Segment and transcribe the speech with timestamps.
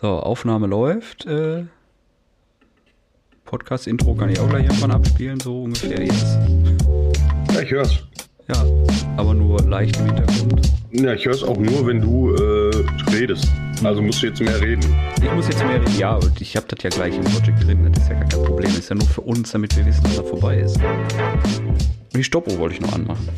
[0.00, 1.26] So, Aufnahme läuft.
[1.26, 1.64] Äh,
[3.46, 6.38] Podcast-Intro kann ich auch gleich irgendwann abspielen, so ungefähr jetzt.
[7.52, 7.98] Ja, ich hör's.
[8.46, 8.64] Ja,
[9.16, 10.72] aber nur leicht im Hintergrund.
[10.92, 13.48] Ja, ich hör's auch nur, wenn du äh, redest.
[13.82, 14.84] Also musst du jetzt mehr reden.
[15.20, 15.98] Ich muss jetzt mehr reden.
[15.98, 17.90] Ja, und ich habe das ja gleich im Logic drin.
[17.92, 18.68] Das ist ja gar kein Problem.
[18.68, 20.78] Das ist ja nur für uns, damit wir wissen, dass er vorbei ist.
[22.18, 23.28] Die Stoppuhr wollte ich noch anmachen.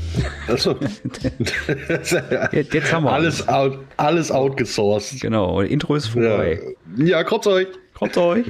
[0.49, 0.75] Also,
[2.53, 5.21] Jetzt, jetzt haben wir alles, out, alles outgesourced.
[5.21, 6.61] Genau, Intro ist Ja, vorbei.
[6.97, 7.67] ja krotz euch.
[7.93, 8.47] Kommt euch.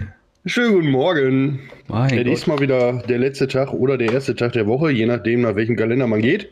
[0.47, 1.59] Schönen guten Morgen.
[1.89, 5.41] Mein Ja, diesmal wieder der letzte Tag oder der erste Tag der Woche, je nachdem,
[5.41, 6.49] nach welchem Kalender man geht.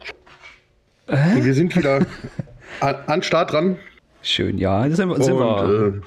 [1.06, 2.04] Und wir sind wieder
[2.80, 3.76] an, an Start dran
[4.22, 4.90] Schön, ja.
[4.90, 5.62] Sind, wir- sind wir.
[5.62, 6.00] und äh,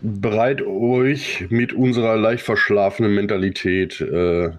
[0.00, 4.50] bereit, euch mit unserer leicht verschlafenen Mentalität äh,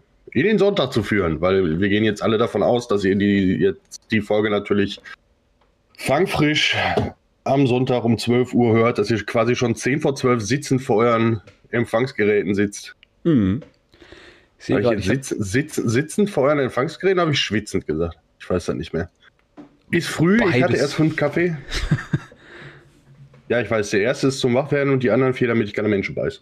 [0.42, 3.56] in den Sonntag zu führen, weil wir gehen jetzt alle davon aus, dass ihr die,
[3.56, 5.00] jetzt die Folge natürlich
[5.98, 6.76] fangfrisch
[7.44, 10.98] am Sonntag um 12 Uhr hört, dass ihr quasi schon 10 vor 12 sitzend vor
[10.98, 12.96] euren Empfangsgeräten sitzt.
[13.24, 13.62] Mhm.
[14.60, 18.18] Ich ich hab, sitz, sitz, sitzend vor euren Empfangsgeräten habe ich schwitzend gesagt.
[18.40, 19.10] Ich weiß das nicht mehr.
[19.92, 20.82] Ist früh, ich hatte Beides.
[20.82, 21.56] erst fünf Kaffee.
[23.50, 25.88] ja, ich weiß, der erste ist zum Wachwerden und die anderen vier, damit ich keine
[25.88, 26.42] Menschen beiß.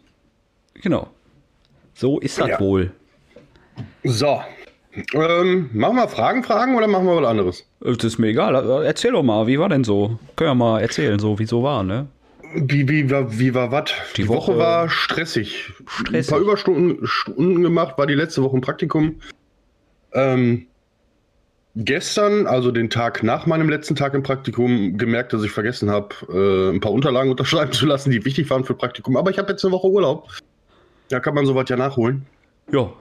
[0.82, 1.10] genau.
[1.94, 2.60] So ist das Ja.
[2.60, 2.92] wohl.
[4.06, 4.42] So.
[5.14, 7.66] Ähm, machen wir Fragen, Fragen oder machen wir was anderes?
[7.82, 8.56] Das ist mir egal.
[8.86, 10.18] Erzähl doch mal, wie war denn so?
[10.38, 12.08] Können wir mal erzählen, so wie so war, ne?
[12.54, 13.92] Wie, wie, war- wie war was?
[14.16, 15.74] Die Die, Woche, Woche- war stressig.
[15.88, 16.16] Stressig.
[16.16, 19.20] Ein paar Überstunden Stunden gemacht, war die letzte Woche im Praktikum.
[20.14, 20.68] Ähm,
[21.76, 26.16] gestern, also den Tag nach meinem letzten Tag im Praktikum, gemerkt, dass ich vergessen habe,
[26.32, 29.18] äh, ein paar Unterlagen unterschreiben zu lassen, die wichtig waren für Praktikum.
[29.18, 30.30] Aber ich habe jetzt eine Woche Urlaub.
[31.10, 32.26] Da kann man sowas ja nachholen.
[32.72, 32.94] Ja.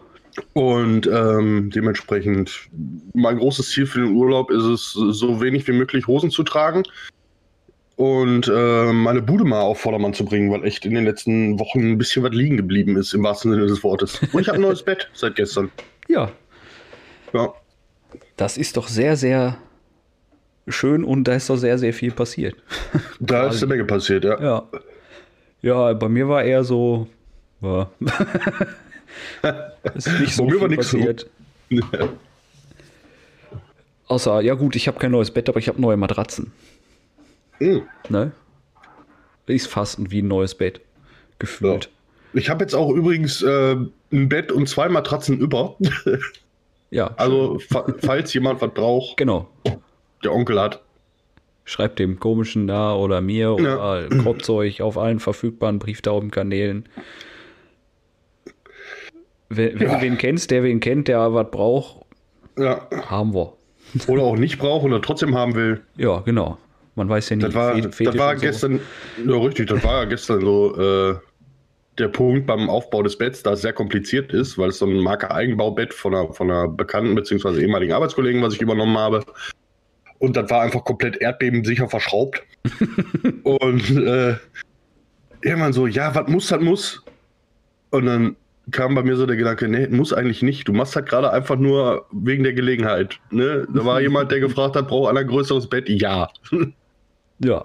[0.53, 2.69] Und ähm, dementsprechend,
[3.13, 6.83] mein großes Ziel für den Urlaub ist es, so wenig wie möglich Hosen zu tragen
[7.97, 11.93] und äh, meine Bude mal auf Vordermann zu bringen, weil echt in den letzten Wochen
[11.93, 14.21] ein bisschen was liegen geblieben ist, im wahrsten Sinne des Wortes.
[14.33, 15.71] Und ich habe ein neues Bett seit gestern.
[16.09, 16.31] Ja.
[17.33, 17.53] Ja.
[18.37, 19.59] Das ist doch sehr, sehr
[20.67, 22.56] schön und da ist doch sehr, sehr viel passiert.
[23.21, 24.41] Da ist eine Menge passiert, ja.
[24.41, 24.69] Ja.
[25.62, 27.06] Ja, bei mir war eher so.
[27.62, 27.91] Ja.
[29.94, 30.98] ist nicht so mir viel nix so.
[30.98, 31.30] passiert.
[34.06, 36.52] Außer, ja gut, ich habe kein neues Bett, aber ich habe neue Matratzen.
[37.58, 37.82] Hm.
[38.08, 38.32] Ne?
[39.47, 40.80] Ist fast wie ein neues Bett.
[41.38, 41.91] Gefühlt.
[42.32, 43.76] Ich habe jetzt auch übrigens äh,
[44.12, 45.76] ein Bett und zwei Matratzen über.
[46.91, 49.48] Ja, Also, fa falls jemand was braucht, genau.
[50.22, 50.81] der Onkel hat.
[51.64, 56.86] Schreibt dem komischen da oder mir oder Kropzeug auf allen verfügbaren Brieftaubenkanälen.
[59.56, 59.97] Wenn, wenn Ja.
[59.97, 62.04] du wen kennst, der wen kennt, der was braucht,
[62.59, 62.87] Ja.
[63.09, 63.53] haben wir.
[64.09, 65.81] Oder auch nicht braucht oder trotzdem haben will.
[65.97, 66.59] Ja, genau.
[66.97, 67.42] Man weiß ja nie.
[67.42, 68.47] Das war, Fe- das war und so.
[68.47, 68.81] gestern,
[69.26, 71.14] ja richtig, das war ja gestern so äh,
[71.98, 74.98] der Punkt beim Aufbau des Betts, da es sehr kompliziert ist, weil es so ein
[74.98, 77.60] Marke Eigenbaubett von einer, von einer bekannten bzw.
[77.60, 79.25] ehemaligen Arbeitskollegen, was ich übernommen habe.
[80.19, 82.43] Und das war einfach komplett erdbebensicher verschraubt.
[83.43, 84.37] und äh,
[85.43, 87.03] irgendwann so, ja, was muss, das muss.
[87.91, 88.37] Und dann
[88.70, 90.66] kam bei mir so der Gedanke, nee, muss eigentlich nicht.
[90.69, 93.19] Du machst das gerade einfach nur wegen der Gelegenheit.
[93.30, 93.66] Ne?
[93.72, 95.88] Da war jemand, der gefragt hat, braucht einer ein größeres Bett?
[95.88, 96.28] Ja.
[97.41, 97.64] Ja.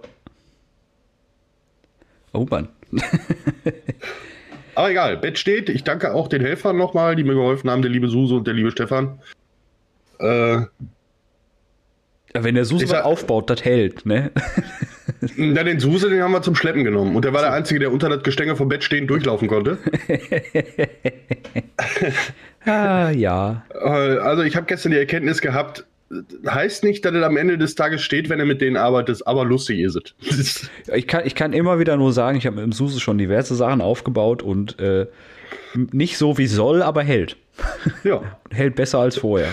[2.34, 2.68] Oh Mann.
[4.76, 5.70] Aber egal, Bett steht.
[5.70, 8.56] Ich danke auch den Helfern nochmal, die mir geholfen haben, der liebe Suse und der
[8.56, 9.20] liebe Stefan.
[10.20, 10.68] Äh, Ja,
[12.34, 14.32] wenn der Ich was aufbaut, das hält, ne?
[15.38, 17.16] na, den Suse, den haben wir zum Schleppen genommen.
[17.16, 19.78] Und der war der Einzige, der unter das Gestänge vom Bett stehend durchlaufen konnte.
[22.66, 23.64] ah, ja.
[23.74, 25.86] Äh, also ich habe gestern die Erkenntnis gehabt,
[26.48, 29.46] heißt nicht, dass er am Ende des Tages steht, wenn er mit denen arbeitet, aber
[29.46, 30.70] lustig ist es.
[30.94, 33.56] Ich kann, ich kann immer wieder nur sagen, ich habe mit dem Susi schon diverse
[33.56, 35.08] Sachen aufgebaut und äh,
[35.92, 37.38] nicht so wie soll, aber hält.
[38.04, 38.22] ja,
[38.52, 39.50] Hält besser als vorher.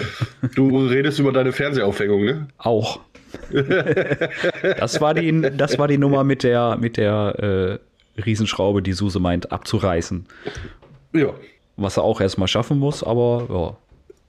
[0.55, 2.49] du redest über deine Fernsehaufhängung, ne?
[2.57, 3.01] Auch.
[4.79, 7.79] das, war die, das war die Nummer mit der, mit der
[8.17, 10.27] äh, Riesenschraube, die Suse meint, abzureißen.
[11.13, 11.35] Ja.
[11.77, 13.77] Was er auch erstmal schaffen muss, aber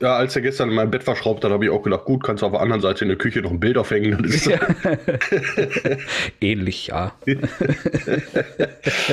[0.02, 2.42] Ja, als er gestern in mein Bett verschraubt hat, habe ich auch gedacht, gut, kannst
[2.42, 4.30] du auf der anderen Seite in der Küche noch ein Bild aufhängen.
[4.46, 4.60] Ja.
[6.42, 7.14] Ähnlich, ja.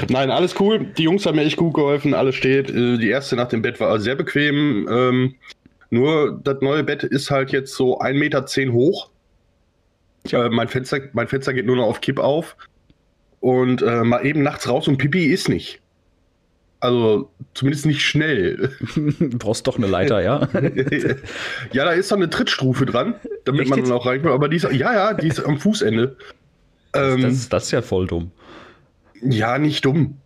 [0.08, 0.86] Nein, alles cool.
[0.98, 2.12] Die Jungs haben mir echt gut geholfen.
[2.12, 2.70] Alles steht.
[2.70, 4.88] Äh, Die erste Nacht im Bett war sehr bequem.
[4.90, 5.34] Ähm,
[5.90, 9.10] nur das neue Bett ist halt jetzt so 1,10 Meter hoch.
[10.32, 12.56] Äh, mein, Fenster, mein Fenster geht nur noch auf Kipp auf.
[13.40, 15.80] Und äh, mal eben nachts raus und Pipi ist nicht.
[16.80, 18.70] Also zumindest nicht schnell.
[18.94, 20.48] Du brauchst doch eine Leiter, ja.
[21.72, 23.88] ja, da ist so eine Trittstufe dran, damit Echt man jetzt?
[23.88, 24.34] dann auch reinkommt.
[24.34, 26.16] Aber die ist, ja, ja, die ist am Fußende.
[26.94, 28.30] Ähm, Das, das ist ja voll dumm.
[29.22, 30.18] Ja, nicht dumm.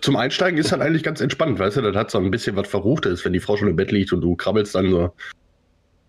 [0.00, 2.68] Zum Einsteigen ist halt eigentlich ganz entspannt, weißt du, das hat so ein bisschen was
[2.68, 5.12] Verruchtes, wenn die Frau schon im Bett liegt und du krabbelst dann so.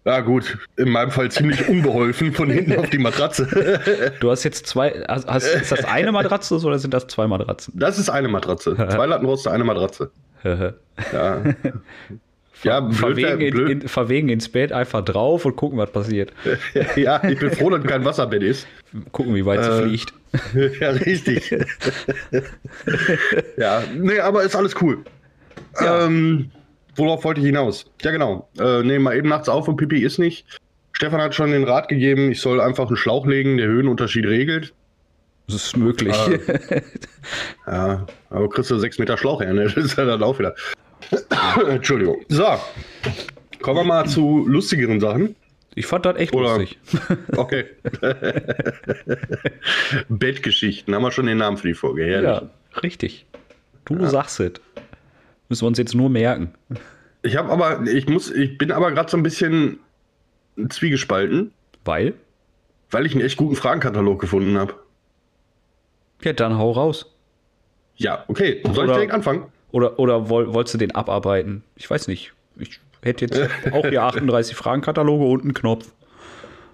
[0.05, 3.47] Ja, gut, in meinem Fall ziemlich unbeholfen von hinten auf die Matratze.
[4.19, 7.73] Du hast jetzt zwei, hast, hast, ist das eine Matratze oder sind das zwei Matratzen?
[7.77, 8.75] Das ist eine Matratze.
[8.89, 10.11] Zwei Lattenroste, eine Matratze.
[10.43, 10.73] ja.
[12.63, 13.69] Ja, blöd, verwegen, blöd.
[13.69, 16.31] In, in, verwegen ins Bett einfach drauf und gucken, was passiert.
[16.95, 18.67] ja, ich bin froh, dass kein Wasserbett ist.
[19.11, 20.13] Gucken, wie weit äh, sie fliegt.
[20.79, 21.55] ja, richtig.
[23.57, 24.99] ja, nee, aber ist alles cool.
[25.81, 26.05] Ja.
[26.05, 26.51] Ähm,
[26.95, 27.85] worauf wollte ich hinaus?
[28.01, 28.49] Ja, genau.
[28.59, 30.45] Äh, nee, mal eben nachts auf und Pipi ist nicht.
[30.93, 34.73] Stefan hat schon den Rat gegeben, ich soll einfach einen Schlauch legen, der Höhenunterschied regelt.
[35.47, 36.15] Das ist möglich.
[36.27, 36.81] Äh,
[37.67, 39.63] ja, aber kriegst du sechs Meter Schlauch her, ne?
[39.75, 40.55] Das ist ja dann auch wieder.
[41.69, 42.23] Entschuldigung.
[42.29, 42.45] So,
[43.61, 45.35] kommen wir mal zu lustigeren Sachen.
[45.75, 46.77] Ich fand das echt Oder, lustig.
[47.35, 47.65] Okay.
[50.07, 52.05] Bettgeschichten, haben wir schon den Namen für die Folge.
[52.05, 52.41] Herrlich.
[52.41, 53.25] Ja, richtig.
[53.85, 54.09] Du ja.
[54.09, 54.53] sagst es.
[55.53, 56.51] Müssen wir uns jetzt nur merken.
[57.21, 59.77] Ich habe aber, ich muss, ich bin aber gerade so ein bisschen
[60.67, 61.51] zwiegespalten.
[61.85, 62.15] Weil?
[62.89, 64.73] Weil ich einen echt guten Fragenkatalog gefunden habe.
[66.23, 67.05] Ja, dann hau raus.
[67.97, 68.63] Ja, okay.
[68.63, 69.45] Soll Oder, ich direkt anfangen?
[69.71, 71.63] Oder, oder woll, wolltest du den abarbeiten?
[71.75, 72.33] Ich weiß nicht.
[72.57, 73.39] Ich hätte jetzt
[73.73, 75.93] auch hier 38 Fragenkataloge und einen Knopf.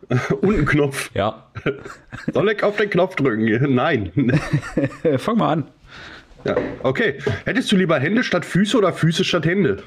[0.40, 1.12] und einen Knopf?
[1.16, 1.52] Ja.
[2.34, 3.76] Soll ich auf den Knopf drücken?
[3.76, 4.14] Nein.
[5.18, 5.68] Fang mal an.
[6.46, 7.20] Ja, okay.
[7.46, 9.84] Hättest du lieber Hände statt Füße oder Füße statt Hände?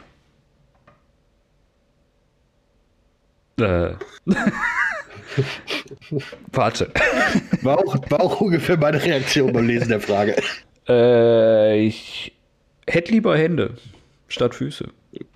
[3.59, 3.95] Äh.
[6.53, 6.93] Warte.
[7.63, 10.37] War auch, war auch ungefähr meine Reaktion beim Lesen der Frage.
[10.89, 12.33] Äh, ich
[12.87, 13.75] hätte lieber Hände
[14.29, 14.89] statt Füße.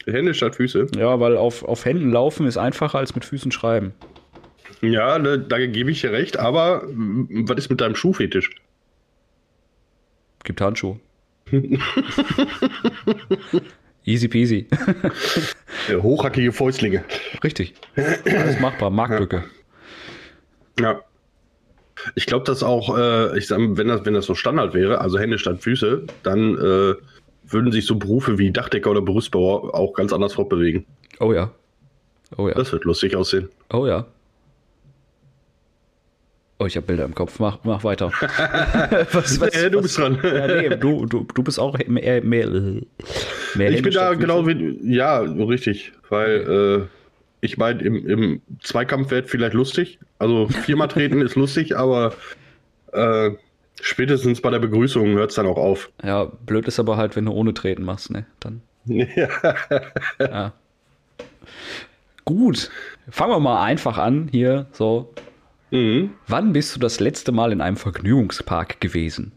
[0.07, 0.89] Hände statt Füße?
[0.99, 3.95] Ja, weil auf, auf Händen laufen ist einfacher als mit Füßen schreiben.
[4.83, 8.51] Ja, ne, da gebe ich dir recht, aber was ist mit deinem Schuhfetisch?
[10.47, 10.99] Gibt Handschuhe.
[14.05, 14.69] Easy peasy.
[15.91, 17.05] hochhackige Fäustlinge.
[17.43, 17.75] Richtig.
[17.97, 18.91] Alles machbar.
[18.91, 19.43] Marktlücke.
[20.79, 20.93] Ja.
[20.93, 21.01] ja.
[22.15, 25.19] Ich glaube, dass auch, äh, ich sag, wenn das, wenn das so Standard wäre, also
[25.19, 26.95] Hände statt Füße, dann äh,
[27.49, 30.87] würden sich so Berufe wie Dachdecker oder Berufsbauer auch ganz anders fortbewegen.
[31.19, 31.51] Oh ja.
[32.37, 32.55] Oh ja.
[32.55, 33.49] Das wird lustig aussehen.
[33.73, 34.07] Oh ja.
[36.59, 37.39] Oh, ich habe Bilder im Kopf.
[37.39, 38.11] Mach, mach weiter.
[39.13, 40.19] was, was, ja, du was, bist dran.
[40.23, 42.23] Ja, nee, du, du, du bist auch mehr.
[42.23, 42.51] mehr,
[43.55, 44.79] mehr ich bin da genau wie.
[44.83, 45.93] Ja, richtig.
[46.09, 46.87] Weil, äh,
[47.43, 49.99] ich meine, im, im Zweikampf wäre vielleicht lustig.
[50.19, 52.15] Also, viermal treten ist lustig, aber
[52.93, 53.33] äh,
[53.83, 55.91] spätestens bei der Begrüßung hört es dann auch auf.
[56.03, 58.25] Ja, blöd ist aber halt, wenn du ohne Treten machst, ne?
[58.41, 58.63] Dann.
[58.89, 59.29] Ja.
[60.21, 60.53] ja.
[62.25, 62.71] Gut.
[63.11, 64.67] Fangen wir mal einfach an hier.
[64.73, 65.13] So,
[65.71, 66.11] Mhm.
[66.29, 69.33] Wann bist du das letzte Mal in einem Vergnügungspark gewesen?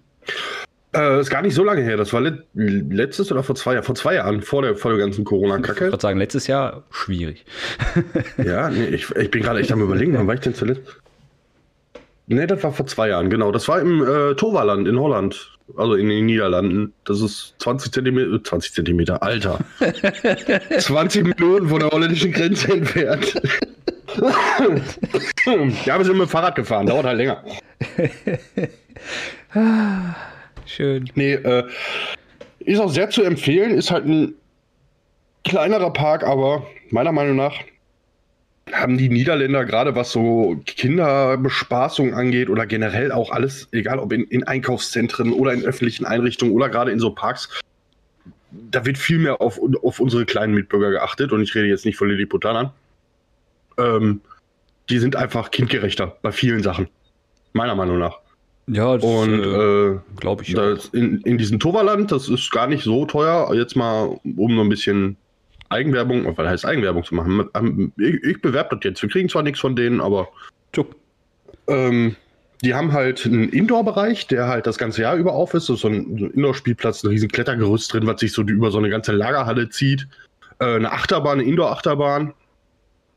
[0.96, 1.98] Äh, ist gar nicht so lange her.
[1.98, 3.84] Das war le letztes oder vor zwei Jahren?
[3.84, 5.86] Vor zwei Jahren, vor der, vor der ganzen Corona-Kacke.
[5.86, 7.46] Ich würde sagen, letztes Jahr schwierig.
[8.44, 10.98] ja, nee, ich, ich bin gerade echt am überlegen, wann war ich denn zuletzt?
[12.26, 13.52] Nee, das war vor zwei Jahren, genau.
[13.52, 16.94] Das war im äh, Toverland in Holland, also in den Niederlanden.
[17.06, 19.60] Das ist 20 Zentimeter, 20 Zentimeter, Alter.
[20.80, 23.40] 20 Minuten von der holländischen Grenze entfernt
[25.86, 27.44] ja, wir sind mit dem Fahrrad gefahren, dauert halt länger.
[30.66, 31.10] Schön.
[31.16, 31.63] Nee, äh,
[32.60, 34.34] ist auch sehr zu empfehlen, ist halt ein
[35.44, 37.56] kleinerer Park, aber meiner Meinung nach
[38.72, 44.25] haben die Niederländer gerade was so Kinderbespaßung angeht oder generell auch alles, egal ob in,
[44.25, 47.50] in Einkaufszentren oder in öffentlichen Einrichtungen oder gerade in so Parks,
[48.51, 51.98] da wird viel mehr auf, auf unsere kleinen Mitbürger geachtet und ich rede jetzt nicht
[51.98, 52.72] von Lilliputanern
[53.79, 54.21] ähm,
[54.89, 56.88] die sind einfach kindgerechter bei vielen Sachen.
[57.53, 58.19] Meiner Meinung nach.
[58.67, 60.55] Ja, das und äh, glaube ich.
[60.93, 63.51] In, in diesem Toverland, das ist gar nicht so teuer.
[63.55, 65.17] Jetzt mal, um noch ein bisschen
[65.69, 67.50] Eigenwerbung, was heißt Eigenwerbung zu machen.
[67.55, 69.01] Ähm, ich, ich bewerbe das jetzt.
[69.01, 70.27] Wir kriegen zwar nichts von denen, aber.
[71.67, 72.15] Ähm,
[72.62, 75.69] die haben halt einen Indoor-Bereich, der halt das ganze Jahr über auf ist.
[75.69, 78.89] Das ist so ein Indoor-Spielplatz, ein riesen Klettergerüst drin, was sich so über so eine
[78.89, 80.07] ganze Lagerhalle zieht.
[80.59, 82.33] Äh, eine Achterbahn, eine Indoor-Achterbahn.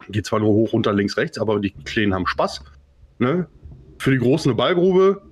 [0.08, 2.64] Geht zwar nur hoch, runter, links, rechts, aber die Kleinen haben Spaß.
[3.18, 3.46] Ne?
[3.98, 5.22] Für die Großen eine Ballgrube.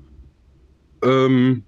[1.02, 1.64] Ähm,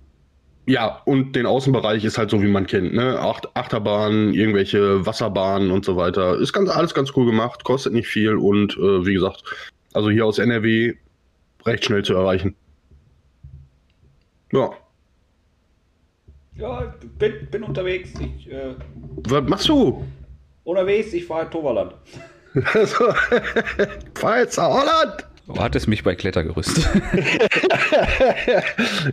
[0.67, 2.95] ja, und den Außenbereich ist halt so, wie man kennt.
[2.95, 3.19] Ne?
[3.19, 6.39] Acht, Achterbahnen, irgendwelche Wasserbahnen und so weiter.
[6.39, 9.43] Ist ganz, alles ganz cool gemacht, kostet nicht viel und äh, wie gesagt,
[9.93, 10.95] also hier aus NRW
[11.67, 12.55] recht schnell zu erreichen.
[14.53, 14.71] Ja.
[16.57, 18.13] Ja, bin, bin unterwegs.
[18.21, 18.75] Ich, äh,
[19.29, 20.05] Was machst du?
[20.65, 21.95] Unterwegs, ich fahre Toverland.
[22.75, 23.13] Also,
[24.15, 25.27] fahr jetzt nach Holland.
[25.47, 26.79] Wartest mich bei Klettergerüst.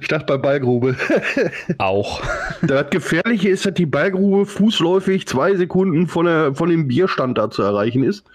[0.01, 0.95] ich dachte bei Ballgrube.
[1.79, 2.21] Auch.
[2.61, 7.49] Das Gefährliche ist, dass die Ballgrube fußläufig zwei Sekunden von, der, von dem Bierstand da
[7.49, 8.25] zu erreichen ist.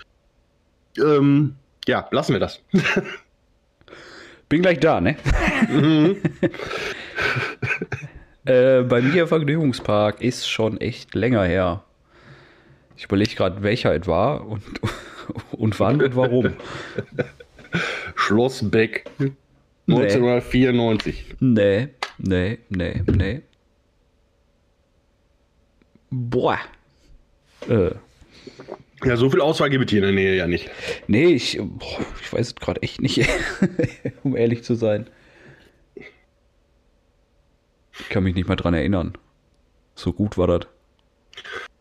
[0.99, 1.55] Ähm,
[1.87, 2.61] ja, lassen wir das.
[4.49, 5.17] Bin gleich da, ne?
[5.69, 6.17] Mhm.
[8.45, 11.85] äh, bei mir Vergnügungspark ist schon echt länger her.
[12.97, 14.63] Ich überlege gerade, welcher es war und,
[15.53, 16.55] und wann und warum.
[18.15, 19.05] Schloss Beck.
[19.89, 21.37] 1994.
[21.41, 23.43] Nee, nee, nee, nee.
[26.11, 26.59] Boah.
[27.69, 27.91] Äh.
[29.05, 30.71] Ja, so viel Auswahl gibt es hier in der Nähe ja nicht.
[31.09, 33.29] Nee, ich, boah, ich weiß es gerade echt nicht,
[34.23, 35.09] um ehrlich zu sein.
[37.99, 39.15] Ich kann mich nicht mal dran erinnern.
[39.95, 40.67] So gut war das.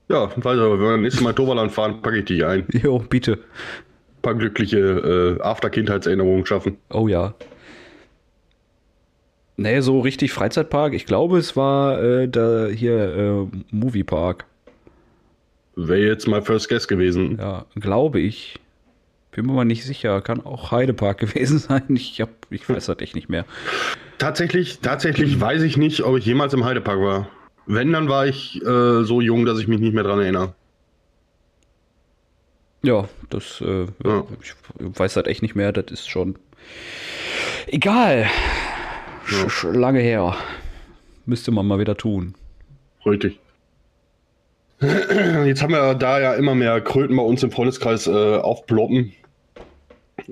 [0.10, 2.66] Ja, weiß aber, wenn wir nächstes Mal Toverland fahren, packe ich dich ein.
[2.72, 3.40] Jo, bitte
[4.24, 6.78] paar glückliche äh, After-Kindheitserinnerungen schaffen.
[6.90, 7.36] Oh ja.
[9.56, 10.94] Nee, so richtig Freizeitpark.
[10.94, 14.46] Ich glaube, es war äh, da hier äh, Moviepark.
[15.76, 17.38] Wäre jetzt mal First Guest gewesen.
[17.40, 18.60] Ja, glaube ich.
[19.32, 20.22] Bin mir mal nicht sicher.
[20.22, 21.84] Kann auch Heidepark gewesen sein.
[21.90, 23.46] Ich, hab, ich weiß das echt nicht mehr.
[24.18, 27.28] Tatsächlich, tatsächlich weiß ich nicht, ob ich jemals im Heidepark war.
[27.66, 30.54] Wenn, dann war ich äh, so jung, dass ich mich nicht mehr dran erinnere.
[32.82, 34.26] Ja, das, äh, ja.
[34.42, 36.38] ich weiß halt echt nicht mehr, das ist schon
[37.68, 38.28] egal.
[39.32, 39.72] Ja.
[39.72, 40.36] Lange her.
[41.26, 42.36] Müsste man mal wieder tun.
[43.06, 43.40] Richtig.
[45.46, 49.14] Jetzt haben wir da ja immer mehr Kröten bei uns im Freundeskreis äh, aufploppen.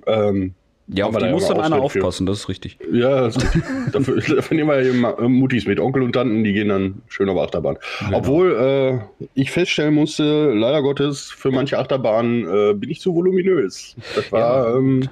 [0.06, 0.54] Ähm,
[0.94, 2.78] ja, auf die muss dann einer aufpassen, das ist richtig.
[2.92, 3.64] Ja, ist richtig.
[3.94, 5.80] dafür, dafür, nehmen wir ja äh, Mutis mit.
[5.80, 7.78] Onkel und Tanten, die gehen dann schön auf Achterbahn.
[8.00, 8.18] Genau.
[8.18, 13.96] Obwohl äh, ich feststellen musste, leider Gottes, für manche Achterbahnen äh, bin ich zu voluminös.
[14.16, 14.78] Das war, ja.
[14.78, 15.10] ähm,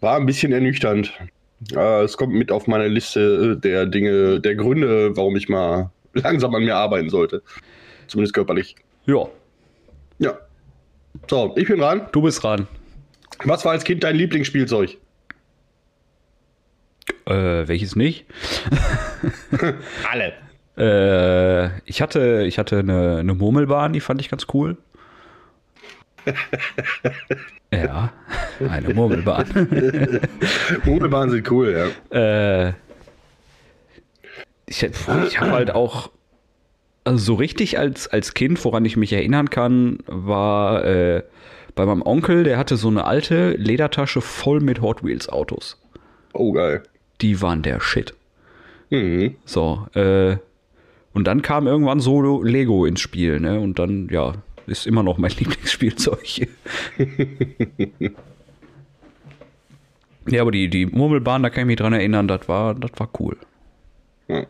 [0.00, 1.12] war ein bisschen ernüchternd.
[1.74, 6.54] Äh, es kommt mit auf meine Liste der Dinge, der Gründe, warum ich mal langsam
[6.54, 7.42] an mir arbeiten sollte.
[8.08, 8.76] Zumindest körperlich.
[9.06, 9.26] Ja.
[10.18, 10.38] Ja.
[11.30, 12.08] So, ich bin dran.
[12.12, 12.66] Du bist dran.
[13.44, 14.98] Was war als Kind dein Lieblingsspielzeug?
[17.26, 18.26] Äh, welches nicht?
[20.10, 20.32] Alle.
[20.76, 24.76] Äh, ich hatte, ich hatte eine, eine Murmelbahn, die fand ich ganz cool.
[27.72, 28.12] ja,
[28.68, 29.46] eine Murmelbahn.
[30.84, 32.68] Murmelbahnen sind cool, ja.
[32.68, 32.72] Äh,
[34.66, 36.10] ich, ich habe halt auch
[37.04, 41.22] also so richtig als, als Kind, woran ich mich erinnern kann, war äh,
[41.74, 45.80] bei meinem Onkel, der hatte so eine alte Ledertasche voll mit Hot Wheels Autos.
[46.32, 46.82] Oh, geil.
[47.20, 48.14] Die waren der Shit.
[48.90, 49.36] Mhm.
[49.44, 50.36] So, äh,
[51.14, 53.60] und dann kam irgendwann so Lego ins Spiel, ne?
[53.60, 54.34] Und dann, ja,
[54.66, 56.48] ist immer noch mein Lieblingsspielzeug.
[60.28, 63.08] ja, aber die, die Murmelbahn, da kann ich mich dran erinnern, das war, das war
[63.18, 63.36] cool.
[64.28, 64.46] Ja.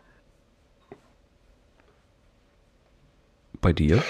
[3.62, 4.02] Bei dir?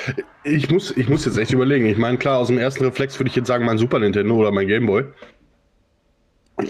[0.45, 1.85] Ich muss, ich muss jetzt echt überlegen.
[1.85, 4.51] Ich meine, klar, aus dem ersten Reflex würde ich jetzt sagen, mein Super Nintendo oder
[4.51, 5.05] mein Game Boy.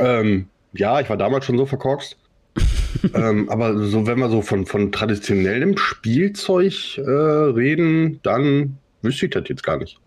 [0.00, 2.18] Ähm, ja, ich war damals schon so verkorkst.
[3.14, 9.32] ähm, aber so, wenn wir so von, von traditionellem Spielzeug äh, reden, dann wüsste ich
[9.32, 10.00] das jetzt gar nicht.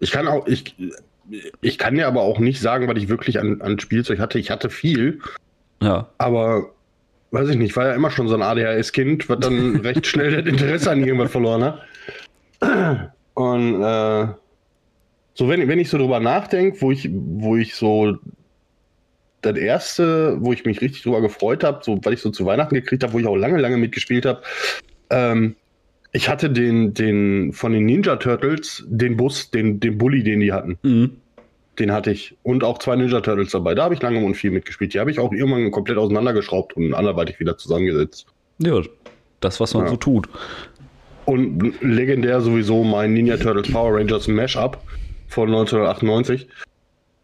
[0.00, 0.74] Ich kann auch, ich,
[1.60, 4.40] ich kann ja aber auch nicht sagen, was ich wirklich an, an Spielzeug hatte.
[4.40, 5.20] Ich hatte viel.
[5.80, 6.08] Ja.
[6.18, 6.72] Aber
[7.34, 10.46] weiß ich nicht, war ja immer schon so ein ADHS-Kind, was dann recht schnell das
[10.46, 13.12] Interesse an irgendwas verloren hat.
[13.34, 14.28] Und äh,
[15.34, 18.16] so, wenn, wenn ich so drüber nachdenke, wo ich, wo ich so
[19.42, 22.76] das erste, wo ich mich richtig drüber gefreut habe, so weil ich so zu Weihnachten
[22.76, 24.42] gekriegt habe, wo ich auch lange, lange mitgespielt habe,
[25.10, 25.56] ähm,
[26.12, 30.52] ich hatte den, den von den Ninja Turtles, den Bus, den, den Bully, den die
[30.52, 30.78] hatten.
[30.82, 31.16] Mhm.
[31.78, 32.36] Den hatte ich.
[32.42, 33.74] Und auch zwei Ninja Turtles dabei.
[33.74, 34.94] Da habe ich lange und viel mitgespielt.
[34.94, 38.26] Die habe ich auch irgendwann komplett auseinandergeschraubt und anderweitig wieder zusammengesetzt.
[38.58, 38.80] Ja,
[39.40, 39.90] das, was man ja.
[39.90, 40.28] so tut.
[41.24, 44.78] Und legendär sowieso mein Ninja Turtles Power Rangers Mashup
[45.28, 46.46] von 1998.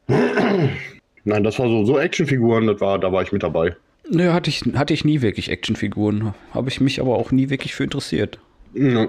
[1.24, 3.76] Nein, das war so, so Actionfiguren, das war, da war ich mit dabei.
[4.08, 6.34] Nö, hatte ich, hatte ich nie wirklich Actionfiguren.
[6.52, 8.38] Habe ich mich aber auch nie wirklich für interessiert.
[8.74, 9.08] Ja.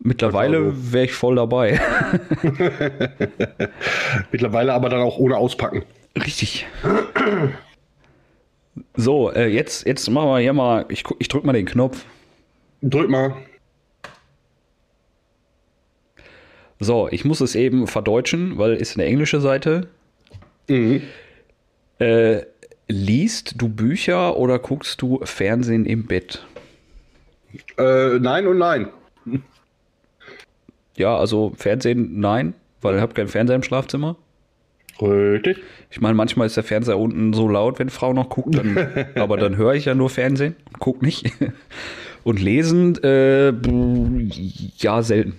[0.00, 1.80] Mittlerweile wäre ich voll dabei.
[4.32, 5.82] Mittlerweile aber dann auch ohne auspacken.
[6.16, 6.66] Richtig.
[8.94, 12.04] So, äh, jetzt, jetzt machen wir hier mal, ich, ich drück mal den Knopf.
[12.80, 13.34] Drück mal.
[16.80, 19.88] So, ich muss es eben verdeutschen, weil es eine englische Seite.
[20.68, 21.02] Mhm.
[21.98, 22.42] Äh,
[22.86, 26.46] liest du Bücher oder guckst du Fernsehen im Bett?
[27.76, 28.88] Äh, nein und nein.
[30.98, 34.16] Ja, also Fernsehen, nein, weil ich habe keinen Fernseher im Schlafzimmer.
[35.00, 35.58] Richtig.
[35.90, 38.76] Ich meine, manchmal ist der Fernseher unten so laut, wenn Frau noch guckt, dann,
[39.14, 41.32] aber dann höre ich ja nur Fernsehen, guck nicht.
[42.24, 43.52] Und lesen, äh,
[44.78, 45.34] ja, selten.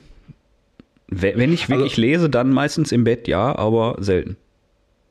[1.07, 4.37] Wenn ich wirklich also, lese, dann meistens im Bett, ja, aber selten.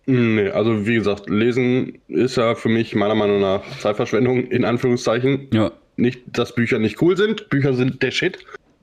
[0.07, 5.49] Nee, also wie gesagt, lesen ist ja für mich meiner Meinung nach Zeitverschwendung, in Anführungszeichen.
[5.52, 5.71] Ja.
[5.97, 8.38] Nicht, dass Bücher nicht cool sind, Bücher sind der Shit.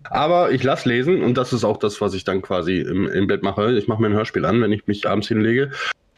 [0.10, 3.28] Aber ich lasse lesen und das ist auch das, was ich dann quasi im, im
[3.28, 3.78] Bett mache.
[3.78, 5.72] Ich mache mir ein Hörspiel an, wenn ich mich abends hinlege.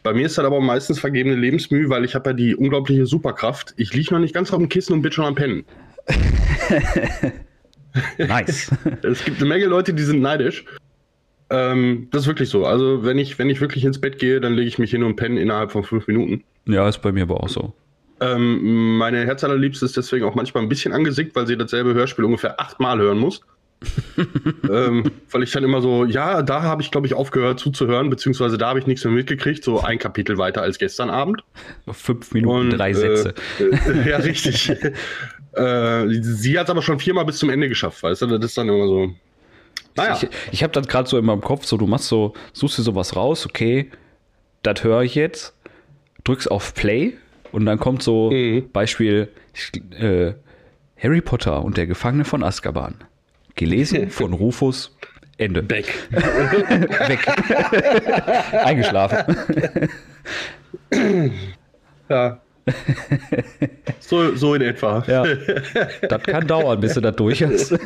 [0.04, 3.74] Bei mir ist das aber meistens vergebene Lebensmühe, weil ich habe ja die unglaubliche Superkraft.
[3.78, 5.66] Ich liege noch nicht ganz auf dem Kissen und bin schon am Pennen.
[8.18, 8.72] nice.
[9.04, 10.66] es gibt eine Menge Leute, die sind neidisch.
[11.50, 12.66] Ähm, das ist wirklich so.
[12.66, 15.16] Also, wenn ich, wenn ich wirklich ins Bett gehe, dann lege ich mich hin und
[15.16, 16.44] penne innerhalb von fünf Minuten.
[16.66, 17.74] Ja, ist bei mir aber auch so.
[18.20, 22.60] Ähm, meine Herzallerliebste ist deswegen auch manchmal ein bisschen angesickt, weil sie dasselbe Hörspiel ungefähr
[22.60, 23.42] achtmal hören muss.
[24.70, 28.58] ähm, weil ich dann immer so, ja, da habe ich, glaube ich, aufgehört zuzuhören, beziehungsweise
[28.58, 31.44] da habe ich nichts mehr mitgekriegt, so ein Kapitel weiter als gestern Abend.
[31.92, 33.34] Fünf Minuten, und, drei Sätze.
[33.60, 34.70] Äh, ja, richtig.
[34.70, 38.28] äh, sie hat es aber schon viermal bis zum Ende geschafft, weißt du?
[38.28, 39.14] Das ist dann immer so,
[39.96, 40.20] naja.
[40.22, 42.84] Ich, ich habe dann gerade so in meinem Kopf, so du machst so, suchst dir
[42.84, 43.92] sowas raus, okay,
[44.64, 45.54] das höre ich jetzt,
[46.24, 47.14] drückst auf Play
[47.52, 48.70] und dann kommt so mhm.
[48.72, 49.30] Beispiel
[49.92, 50.34] äh,
[51.02, 52.96] Harry Potter und der Gefangene von Azkaban.
[53.58, 54.96] Gelesen von Rufus.
[55.38, 55.70] Ende.
[55.70, 55.94] Weg.
[56.12, 57.28] Weg.
[58.66, 59.38] Eingeschlafen.
[62.10, 62.42] ja.
[64.00, 65.04] So, so in etwa.
[65.08, 65.24] Ja.
[66.10, 67.78] Das kann dauern, bis du das durch hast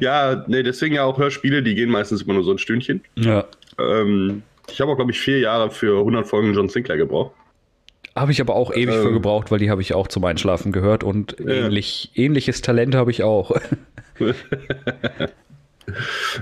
[0.00, 3.02] ja, nee, deswegen ja auch Hörspiele, die gehen meistens immer nur so ein Stündchen.
[3.16, 3.44] Ja.
[3.78, 7.32] Ähm, ich habe auch, glaube ich, vier Jahre für 100 Folgen John Sinclair gebraucht.
[8.14, 10.72] Habe ich aber auch ewig ähm, für gebraucht, weil die habe ich auch zum Einschlafen
[10.72, 11.46] gehört und ja.
[11.46, 13.56] ähnlich, ähnliches Talent habe ich auch.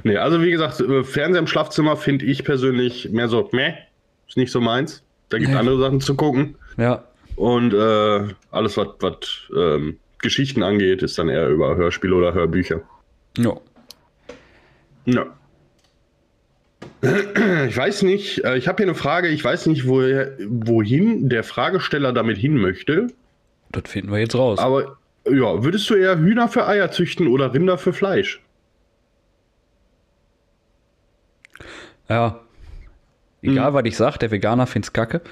[0.03, 3.75] nee, also wie gesagt, äh, Fernseher im Schlafzimmer finde ich persönlich mehr so, meh,
[4.29, 5.03] ist nicht so meins.
[5.29, 6.57] Da gibt es andere Sachen zu gucken.
[6.77, 7.05] Ja.
[7.37, 8.89] Und äh, alles, was
[9.57, 12.83] ähm, Geschichten angeht, ist dann eher über Hörspiele oder Hörbücher.
[13.39, 13.57] Ja.
[15.07, 15.27] Ja.
[17.03, 21.45] Ich weiß nicht, äh, ich habe hier eine Frage, ich weiß nicht, woher, wohin der
[21.45, 23.07] Fragesteller damit hin möchte.
[23.71, 24.59] Das finden wir jetzt raus.
[24.59, 28.43] Aber ja, würdest du eher Hühner für Eier züchten oder Rinder für Fleisch?
[32.09, 32.41] Ja.
[33.43, 33.75] Egal, hm.
[33.75, 35.23] was ich sage, der Veganer find's kacke.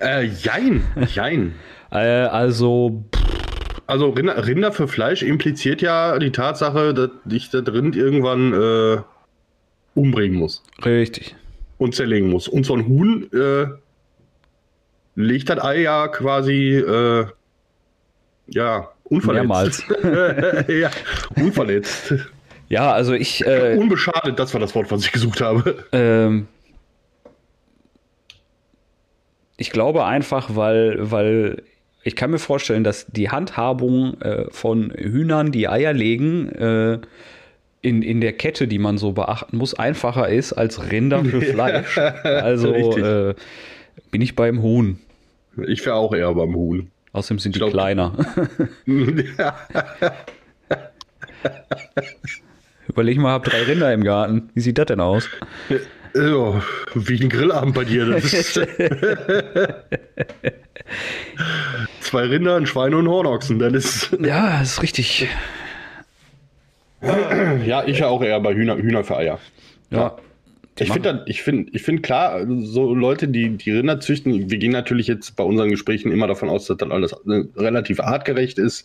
[0.00, 1.54] äh, jein, jein.
[1.90, 7.60] äh, also, pff, also Rinder, Rinder, für Fleisch impliziert ja die Tatsache, dass dich da
[7.60, 9.02] drin irgendwann äh,
[9.94, 10.62] umbringen muss.
[10.84, 11.36] Richtig.
[11.78, 12.48] Und zerlegen muss.
[12.48, 13.66] Und so ein Huhn äh,
[15.14, 17.26] legt das Ei ja quasi äh,
[18.46, 19.88] ja, unverletzt.
[20.02, 20.68] Mehrmals.
[20.68, 20.90] ja,
[21.36, 22.14] unverletzt.
[22.68, 23.46] Ja, also ich.
[23.46, 25.84] Äh, Unbeschadet, das war das Wort, was ich gesucht habe.
[25.92, 26.46] Ähm,
[29.56, 31.62] ich glaube einfach, weil, weil
[32.02, 36.98] ich kann mir vorstellen, dass die Handhabung äh, von Hühnern, die Eier legen, äh,
[37.84, 41.98] in, in der Kette, die man so beachten muss, einfacher ist als Rinder für Fleisch.
[41.98, 43.34] Also äh,
[44.10, 44.98] bin ich beim Huhn.
[45.68, 46.90] Ich wäre auch eher beim Huhn.
[47.12, 48.12] Außerdem sind ich die kleiner.
[52.88, 54.48] Überleg mal, hab drei Rinder im Garten.
[54.54, 55.28] Wie sieht das denn aus?
[56.14, 56.62] Ja,
[56.94, 58.06] wie ein Grillabend bei dir.
[62.00, 64.16] Zwei Rinder, ein Schwein und ein Hornochsen, dann ist.
[64.20, 65.28] Ja, ist richtig.
[67.66, 69.38] Ja, ich ja auch eher bei Hühner, Hühner für Eier.
[69.90, 69.98] Ja.
[69.98, 70.16] ja.
[70.78, 74.72] Ich finde, ich finde, ich finde klar, so Leute, die die Rinder züchten, wir gehen
[74.72, 78.84] natürlich jetzt bei unseren Gesprächen immer davon aus, dass das alles äh, relativ artgerecht ist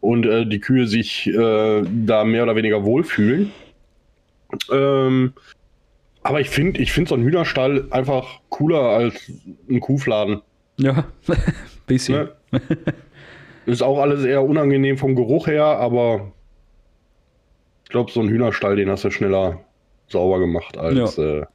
[0.00, 3.52] und äh, die Kühe sich äh, da mehr oder weniger wohlfühlen.
[4.72, 5.34] Ähm,
[6.22, 9.30] aber ich finde, ich finde so ein Hühnerstall einfach cooler als
[9.68, 10.40] ein Kuhfladen.
[10.78, 11.04] Ja,
[11.86, 12.28] bisschen.
[12.50, 12.60] Ne?
[13.66, 16.32] Ist auch alles eher unangenehm vom Geruch her, aber
[17.88, 19.60] ich glaube, so ein Hühnerstall, den hast du schneller
[20.08, 21.40] sauber gemacht als ja.
[21.40, 21.46] äh,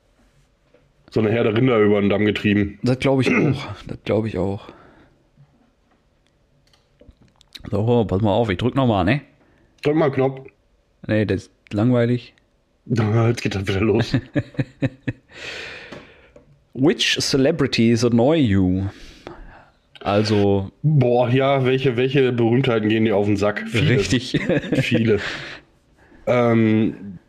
[1.12, 2.80] so eine Herde Rinder über den Damm getrieben.
[2.82, 3.68] Das glaube ich auch.
[3.86, 4.68] Das glaube ich auch.
[7.70, 9.22] So, pass mal auf, ich drück nochmal, ne?
[9.84, 10.42] Drück mal einen Knopf.
[11.06, 12.34] Nee, das ist langweilig.
[12.86, 14.18] Jetzt geht das wieder los.
[16.74, 18.86] Which celebrities annoy you?
[20.00, 20.72] Also.
[20.82, 23.64] Boah, ja, welche, welche Berühmtheiten gehen dir auf den Sack?
[23.68, 24.40] Viele, richtig.
[24.82, 25.20] Viele.
[26.28, 27.20] ähm,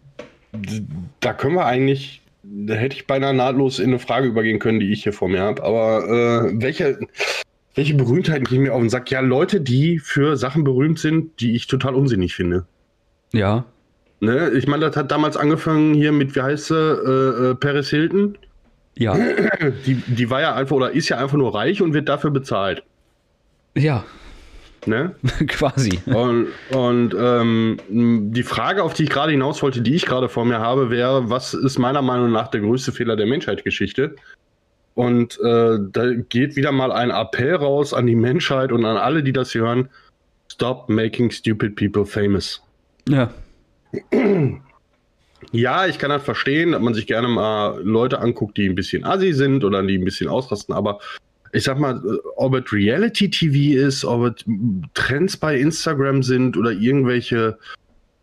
[1.20, 4.92] da können wir eigentlich, da hätte ich beinahe nahtlos in eine Frage übergehen können, die
[4.92, 5.62] ich hier vor mir habe.
[5.62, 6.98] Aber äh, welche,
[7.74, 9.10] welche Berühmtheiten gehen mir auf den Sack?
[9.10, 12.66] Ja, Leute, die für Sachen berühmt sind, die ich total unsinnig finde.
[13.32, 13.64] Ja,
[14.24, 14.50] Ne?
[14.50, 18.38] Ich meine, das hat damals angefangen hier mit, wie heißt sie, äh, äh, Paris Hilton.
[18.96, 19.16] Ja.
[19.86, 22.82] Die, die war ja einfach oder ist ja einfach nur reich und wird dafür bezahlt.
[23.76, 24.04] Ja,
[24.86, 25.14] Ne?
[25.46, 26.00] quasi.
[26.06, 30.44] Und, und ähm, die Frage, auf die ich gerade hinaus wollte, die ich gerade vor
[30.44, 34.16] mir habe, wäre, was ist meiner Meinung nach der größte Fehler der Menschheitsgeschichte?
[34.94, 39.22] Und äh, da geht wieder mal ein Appell raus an die Menschheit und an alle,
[39.22, 39.88] die das hören.
[40.52, 42.62] Stop making stupid people famous.
[43.08, 43.30] Ja.
[45.52, 49.04] Ja, ich kann das verstehen, dass man sich gerne mal Leute anguckt, die ein bisschen
[49.04, 51.00] assi sind oder die ein bisschen ausrasten, aber
[51.54, 52.02] ich sag mal,
[52.36, 54.44] ob es Reality TV ist, ob es
[54.94, 57.58] Trends bei Instagram sind oder irgendwelche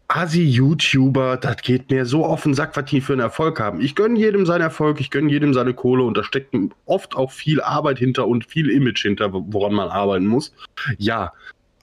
[0.10, 3.80] Assi-YouTuber, das geht mir so auf den Sack, was die für einen Erfolg haben.
[3.80, 6.54] Ich gönne jedem seinen Erfolg, ich gönne jedem seine Kohle und da steckt
[6.86, 10.54] oft auch viel Arbeit hinter und viel Image hinter, woran man arbeiten muss.
[10.98, 11.32] Ja,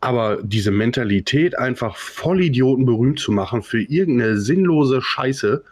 [0.00, 5.64] aber diese Mentalität, einfach Vollidioten berühmt zu machen für irgendeine sinnlose Scheiße,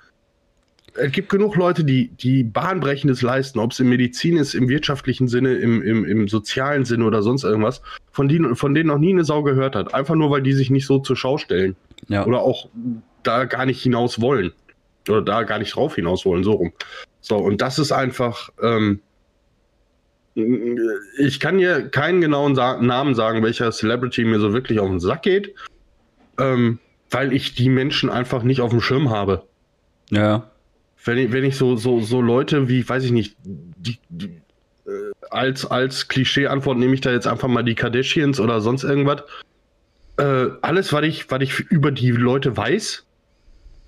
[0.99, 5.29] es gibt genug Leute, die, die Bahnbrechendes leisten, ob es im Medizin ist, im wirtschaftlichen
[5.29, 7.83] Sinne, im, im, im sozialen Sinne oder sonst irgendwas,
[8.13, 9.95] von denen, von denen noch nie eine Sau gehört hat.
[9.95, 11.77] Einfach nur, weil die sich nicht so zur Schau stellen.
[12.09, 12.27] Ja.
[12.27, 12.69] Oder auch
[13.23, 14.53] da gar nicht hinaus wollen.
[15.09, 16.73] Oder da gar nicht drauf hinaus wollen, so rum.
[17.21, 19.01] So, und das ist einfach, ähm,
[21.19, 25.01] ich kann dir keinen genauen Sa Namen sagen, welcher Celebrity mir so wirklich auf den
[25.01, 25.55] Sack geht,
[26.39, 26.79] ähm,
[27.11, 29.45] weil ich die Menschen einfach nicht auf dem Schirm habe.
[30.11, 30.51] Ja.
[31.07, 34.27] Wenn ich, wenn ich so, so, so Leute wie, weiß ich nicht, die, die,
[34.87, 39.23] äh, als, als Klischee-Antwort nehme ich da jetzt einfach mal die Kardashians oder sonst irgendwas.
[40.19, 43.05] Äh, alles, was ich, was ich über die Leute weiß,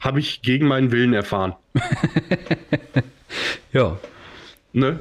[0.00, 1.54] habe ich gegen meinen Willen erfahren.
[3.72, 3.98] Ja.
[4.72, 4.98] Ne?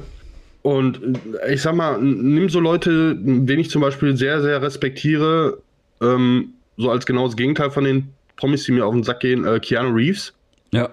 [0.62, 1.00] Und
[1.42, 5.62] äh, ich sag mal, nimm so Leute, den ich zum Beispiel sehr, sehr respektiere,
[6.00, 9.58] ähm, so als genaues Gegenteil von den Promis, die mir auf den Sack gehen, äh,
[9.60, 10.34] Keanu Reeves,
[10.70, 10.90] Ja.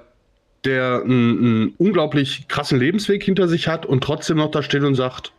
[0.65, 4.95] Der einen, einen unglaublich krassen Lebensweg hinter sich hat und trotzdem noch da steht und
[4.95, 5.31] sagt,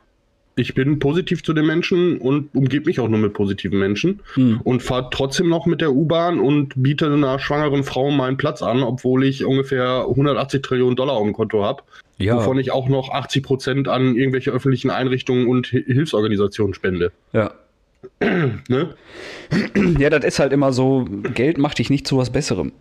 [0.58, 4.60] ich bin positiv zu den Menschen und umgebe mich auch nur mit positiven Menschen Hm.
[4.64, 8.82] und fahre trotzdem noch mit der U-Bahn und biete einer schwangeren Frau meinen Platz an,
[8.82, 11.82] obwohl ich ungefähr 180 Trillionen Dollar auf dem Konto habe,
[12.16, 12.36] Ja.
[12.36, 17.12] wovon ich auch noch 80 Prozent an irgendwelche öffentlichen Einrichtungen und Hi- Hilfsorganisationen spende.
[17.34, 17.50] Ja.
[18.68, 18.94] Ne?
[19.98, 22.72] Ja, das ist halt immer so, Geld macht dich nicht zu was Besserem.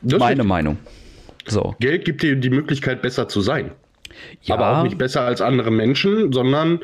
[0.00, 0.78] Das Meine Meinung.
[1.46, 1.74] So.
[1.80, 3.72] Geld gibt dir die Möglichkeit, besser zu sein.
[4.42, 6.80] Ja, aber auch nicht besser als andere Menschen, sondern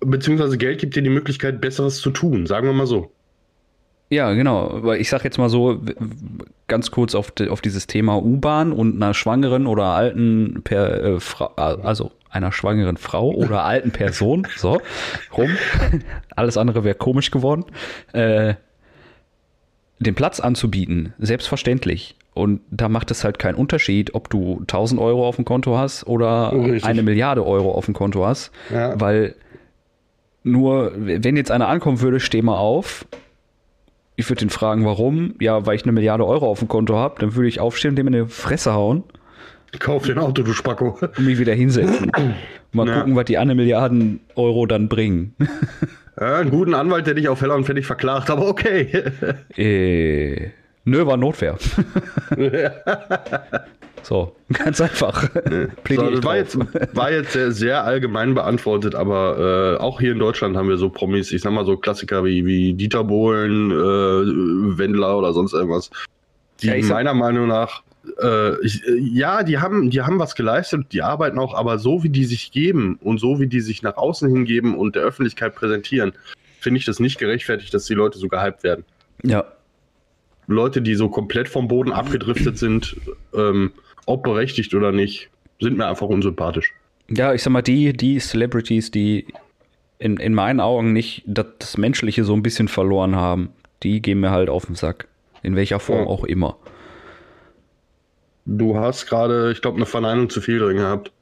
[0.00, 3.10] beziehungsweise Geld gibt dir die Möglichkeit, Besseres zu tun, sagen wir mal so.
[4.08, 4.70] Ja, genau.
[4.70, 5.80] Aber ich sag jetzt mal so,
[6.68, 11.46] ganz kurz auf, auf dieses Thema U-Bahn und einer schwangeren oder alten per, äh, Frau,
[11.56, 14.80] also einer schwangeren Frau oder alten Person, so,
[15.36, 15.50] rum.
[16.36, 17.64] Alles andere wäre komisch geworden.
[18.12, 18.54] Äh,
[19.98, 22.16] den Platz anzubieten, selbstverständlich.
[22.34, 26.06] Und da macht es halt keinen Unterschied, ob du 1000 Euro auf dem Konto hast
[26.06, 26.84] oder Richtig.
[26.84, 28.50] eine Milliarde Euro auf dem Konto hast.
[28.70, 29.00] Ja.
[29.00, 29.34] Weil
[30.42, 33.06] nur, wenn jetzt einer ankommen würde, steh mal auf.
[34.16, 35.34] Ich würde ihn fragen, warum?
[35.40, 37.16] Ja, weil ich eine Milliarde Euro auf dem Konto habe.
[37.20, 39.02] Dann würde ich aufstehen und dem in die Fresse hauen
[39.78, 40.96] Kauf dir ein Auto, du Spacko.
[41.00, 42.10] und mich wieder hinsetzen.
[42.72, 42.98] Mal Ja.
[42.98, 45.34] gucken, was die eine Milliarden Euro dann bringen.
[46.18, 49.04] Ja, einen guten Anwalt, der dich auf Heller und Fertig verklagt, aber okay.
[49.56, 50.50] äh,
[50.84, 51.58] nö, war Notwehr.
[54.02, 55.28] so, ganz einfach.
[55.84, 56.58] Plädiere So, das war jetzt,
[56.94, 60.88] war jetzt sehr, sehr allgemein beantwortet, aber äh, auch hier in Deutschland haben wir so
[60.88, 65.90] Promis, ich sag mal so Klassiker wie, wie Dieter Bohlen, äh, Wendler oder sonst irgendwas,
[66.62, 67.82] die Ja, meiner Meinung nach,
[68.22, 72.02] äh, ich, äh, ja, die haben, die haben was geleistet, die arbeiten auch, aber so
[72.02, 75.54] wie die sich geben und so wie die sich nach außen hingeben und der Öffentlichkeit
[75.54, 76.12] präsentieren,
[76.60, 78.84] finde ich das nicht gerechtfertigt, dass die Leute so gehypt werden.
[79.22, 79.44] Ja,
[80.48, 82.96] Leute, die so komplett vom Boden abgedriftet sind,
[83.34, 83.72] ähm,
[84.06, 85.28] ob berechtigt oder nicht,
[85.60, 86.72] sind mir einfach unsympathisch.
[87.08, 89.26] Ja, ich sag mal, die, die Celebrities, die
[89.98, 93.48] in, in meinen Augen nicht das, das Menschliche so ein bisschen verloren haben,
[93.82, 95.08] die gehen mir halt auf den Sack.
[95.42, 96.06] In welcher Form Ja.
[96.06, 96.56] auch immer.
[98.46, 101.12] Du hast gerade, ich glaube, eine Verneinung zu viel drin gehabt.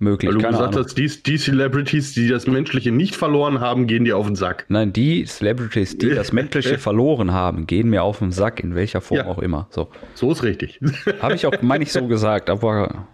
[0.00, 0.84] Möglich, Weil du keine gesagt Ahnung.
[0.84, 4.66] hast, die, die Celebrities, die das Menschliche nicht verloren haben, gehen dir auf den Sack.
[4.68, 9.00] Nein, die Celebrities, die das Menschliche verloren haben, gehen mir auf den Sack, in welcher
[9.00, 9.26] Form Ja.
[9.26, 9.66] auch immer.
[9.70, 9.90] So.
[10.14, 10.80] So ist richtig.
[11.20, 13.06] Habe ich auch, meine ich so gesagt, aber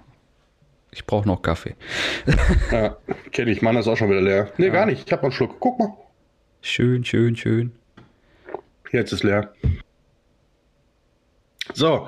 [0.91, 1.77] ich brauche noch Kaffee.
[2.73, 2.97] ja,
[3.31, 3.63] kenne ich.
[3.63, 4.51] Meiner ist auch schon wieder leer.
[4.57, 5.05] Nee, gar nicht.
[5.07, 5.57] Ich habe noch einen Schluck.
[5.61, 5.93] Guck mal.
[6.63, 7.73] Schön, schön, schön.
[8.91, 9.53] Jetzt ist leer.
[11.75, 12.07] So,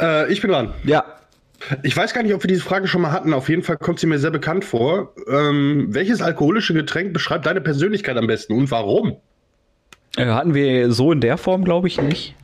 [0.00, 0.74] äh, ich bin dran.
[0.84, 1.04] Ja.
[1.82, 3.34] Ich weiß gar nicht, ob wir diese Frage schon mal hatten.
[3.34, 5.14] Auf jeden Fall kommt sie mir sehr bekannt vor.
[5.28, 9.18] Ähm, welches alkoholische Getränk beschreibt deine Persönlichkeit am besten und warum?
[10.16, 12.34] Äh, hatten wir so in der Form, glaube ich, nicht.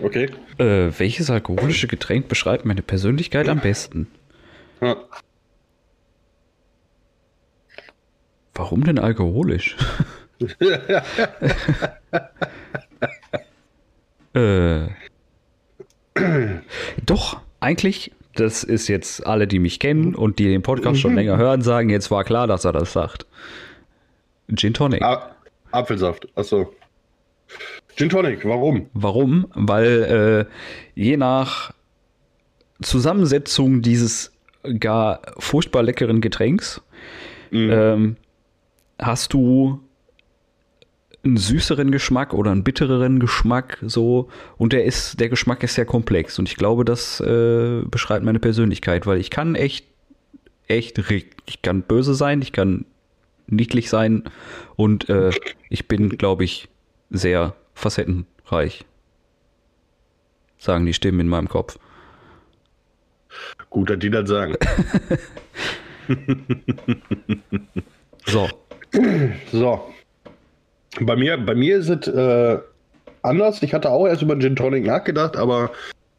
[0.00, 0.30] Okay.
[0.58, 4.08] Äh, welches alkoholische Getränk beschreibt meine Persönlichkeit am besten?
[4.80, 4.96] Ja.
[8.54, 9.76] Warum denn alkoholisch?
[14.34, 14.86] äh,
[17.06, 21.36] doch, eigentlich, das ist jetzt alle, die mich kennen und die den Podcast schon länger
[21.36, 23.26] hören, sagen, jetzt war klar, dass er das sagt.
[24.54, 25.02] Gin Tonic.
[25.02, 25.34] A
[25.72, 26.26] Apfelsaft.
[26.36, 26.72] Achso.
[27.96, 28.88] Gin Tonic, warum?
[28.94, 29.46] Warum?
[29.54, 31.72] Weil äh, je nach
[32.82, 34.32] Zusammensetzung dieses
[34.78, 36.82] gar furchtbar leckeren Getränks
[37.52, 37.70] Mhm.
[37.72, 38.16] ähm,
[39.00, 39.80] hast du
[41.22, 45.84] einen süßeren Geschmack oder einen bittereren Geschmack so und der ist der Geschmack ist sehr
[45.84, 49.86] komplex und ich glaube das äh, beschreibt meine Persönlichkeit weil ich kann echt
[50.66, 52.86] echt ich kann böse sein ich kann
[53.46, 54.24] niedlich sein
[54.76, 55.30] und äh,
[55.68, 56.68] ich bin glaube ich
[57.10, 58.86] sehr facettenreich
[60.58, 61.78] sagen die Stimmen in meinem Kopf
[63.68, 64.56] Gut, dass die das sagen.
[68.26, 68.48] so
[69.52, 69.92] So.
[70.98, 72.58] Bei mir, bei mir ist es äh,
[73.22, 73.62] anders.
[73.62, 75.70] Ich hatte auch erst über Gin Tonic nachgedacht, aber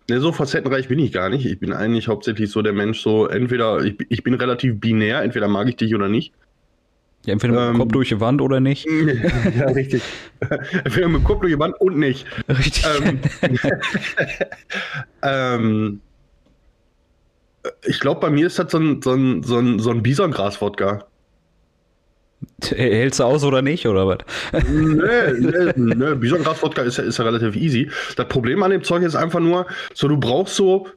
[0.10, 1.46] ne, so facettenreich bin ich gar nicht.
[1.46, 5.48] Ich bin eigentlich hauptsächlich so der Mensch, so entweder, ich, ich bin relativ binär, entweder
[5.48, 6.34] mag ich dich oder nicht.
[7.26, 7.80] ja, entweder mit dem Ähm.
[7.80, 8.88] Kopf durch die Wand oder nicht
[9.58, 10.02] ja, richtig.
[10.84, 12.26] entweder mit dem Kopf durch die Wand und nicht.
[12.48, 13.20] richtig Ähm,
[15.24, 16.02] ähm,
[17.86, 21.06] ich glaube, bei mir ist das so ein, so ein, so ein, so ein Bisongras-Wodka.
[22.70, 24.20] hältst du aus oder nicht oder was
[24.70, 26.16] Nö, nö, nö.
[26.16, 27.90] Bisongras-Wodka ist ja, ist ja relativ easy.
[28.16, 30.88] Das Problem an dem Zeug ist einfach nur, so du brauchst so,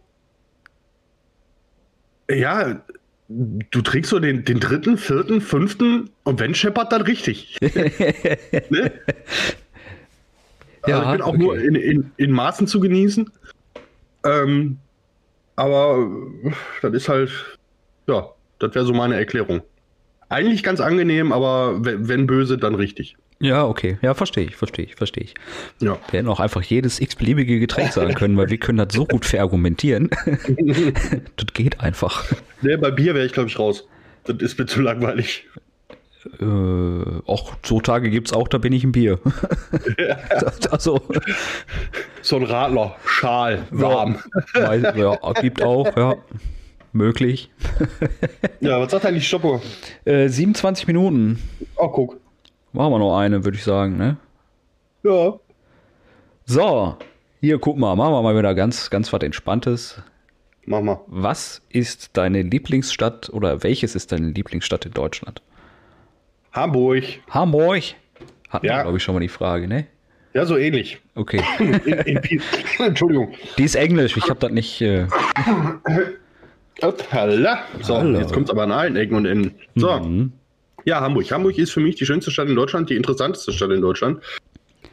[2.30, 2.82] ja,
[3.28, 7.58] du trägst so den, den dritten, vierten, fünften und wenn scheppert, dann richtig.
[7.60, 8.92] ne?
[10.86, 11.38] Ja, also ich bin auch okay.
[11.38, 13.30] nur in, in, in Maßen zu genießen.
[14.24, 14.78] Ähm,
[15.56, 16.10] aber
[16.82, 17.30] das ist halt,
[18.06, 18.28] ja,
[18.58, 19.62] das wäre so meine Erklärung.
[20.28, 23.16] Eigentlich ganz angenehm, aber wenn, wenn böse, dann richtig.
[23.40, 23.98] Ja, okay.
[24.00, 25.34] Ja, verstehe ich, verstehe ich, verstehe ich.
[25.80, 25.98] Ja.
[26.10, 29.24] Wir hätten auch einfach jedes x-beliebige Getränk sagen können, weil wir können das so gut
[29.24, 30.10] verargumentieren.
[31.36, 32.24] das geht einfach.
[32.62, 33.86] Nee, bei Bier wäre ich, glaube ich, raus.
[34.24, 35.46] Das ist mir zu langweilig.
[36.40, 36.44] Äh,
[37.26, 39.18] auch so Tage gibt es auch, da bin ich ein Bier.
[40.70, 41.00] also,
[42.22, 44.18] So ein Radler, Schal, warm.
[44.54, 46.16] weil, ja, gibt auch, ja.
[46.94, 47.50] Möglich.
[48.60, 49.60] Ja, was sagt eigentlich Stoppo?
[50.04, 51.42] Äh, 27 Minuten.
[51.76, 52.20] Oh, guck.
[52.72, 54.16] Machen wir noch eine, würde ich sagen, ne?
[55.02, 55.34] Ja.
[56.46, 56.96] So,
[57.40, 60.00] hier guck mal, machen wir mal wieder ganz, ganz was Entspanntes.
[60.66, 61.00] Mach mal.
[61.08, 65.42] Was ist deine Lieblingsstadt oder welches ist deine Lieblingsstadt in Deutschland?
[66.52, 67.02] Hamburg.
[67.28, 67.82] Hamburg.
[68.50, 68.76] Hatten Ja.
[68.78, 69.88] wir, glaube ich, schon mal die Frage, ne?
[70.32, 71.00] Ja, so ähnlich.
[71.16, 71.42] Okay.
[71.58, 72.42] In, in,
[72.78, 73.34] Entschuldigung.
[73.58, 74.80] Die ist Englisch, ich habe das nicht.
[74.80, 75.06] Äh,
[76.84, 77.64] Hoppala.
[77.80, 78.18] So, Hallo.
[78.18, 79.54] jetzt kommt es aber an allen Ecken und Enden.
[79.74, 79.98] So.
[79.98, 80.32] mhm.
[80.84, 81.30] Ja, Hamburg.
[81.32, 84.20] Hamburg ist für mich die schönste Stadt in Deutschland, die interessanteste Stadt in Deutschland,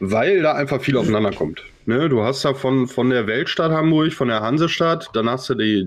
[0.00, 1.62] weil da einfach viel aufeinander kommt.
[1.84, 5.54] Ne, du hast da von, von der Weltstadt Hamburg, von der Hansestadt, dann hast du
[5.54, 5.80] die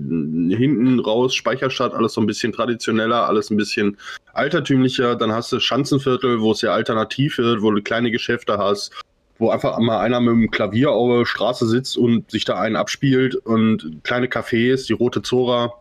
[0.54, 3.96] hinten raus Speicherstadt, alles so ein bisschen traditioneller, alles ein bisschen
[4.32, 5.16] altertümlicher.
[5.16, 8.92] Dann hast du Schanzenviertel, wo es ja alternativ wird, wo du kleine Geschäfte hast,
[9.38, 12.76] wo einfach mal einer mit dem Klavier auf der Straße sitzt und sich da einen
[12.76, 15.72] abspielt und kleine Cafés, die Rote Zora,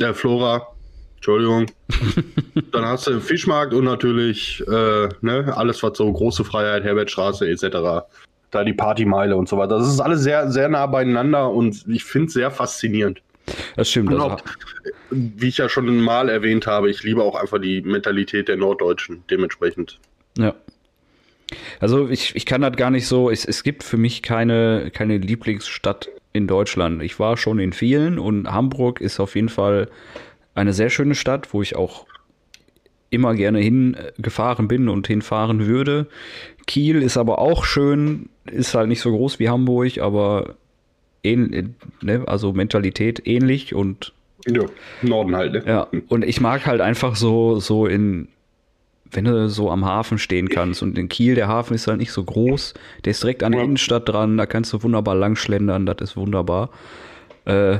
[0.00, 0.66] der Flora,
[1.16, 1.66] Entschuldigung.
[2.72, 7.48] Dann hast du den Fischmarkt und natürlich äh, ne, alles, was so große Freiheit, Herbertstraße
[7.48, 8.06] etc.
[8.50, 9.78] Da die Partymeile und so weiter.
[9.78, 13.20] Das ist alles sehr, sehr nah beieinander und ich finde es sehr faszinierend.
[13.76, 14.12] Das stimmt.
[14.12, 14.40] Und auch,
[15.10, 19.24] wie ich ja schon mal erwähnt habe, ich liebe auch einfach die Mentalität der Norddeutschen
[19.30, 19.98] dementsprechend.
[20.38, 20.54] ja.
[21.80, 23.28] Also ich, ich kann das gar nicht so.
[23.28, 27.02] Es, es gibt für mich keine, keine Lieblingsstadt in Deutschland.
[27.02, 29.88] Ich war schon in vielen und Hamburg ist auf jeden Fall
[30.54, 32.06] eine sehr schöne Stadt, wo ich auch
[33.10, 36.06] immer gerne hingefahren bin und hinfahren würde.
[36.66, 40.54] Kiel ist aber auch schön, ist halt nicht so groß wie Hamburg, aber
[41.24, 44.12] ähn, ne, also Mentalität ähnlich und
[44.46, 44.62] Ja,
[45.02, 45.62] Norden halt, ne?
[45.66, 48.28] ja, und ich mag halt einfach so, so in,
[49.12, 52.12] wenn du so am Hafen stehen kannst und in Kiel, der Hafen ist halt nicht
[52.12, 53.62] so groß, der ist direkt an der.
[53.62, 56.70] Innenstadt dran, da kannst du wunderbar langschlendern, das ist wunderbar.
[57.44, 57.78] Äh,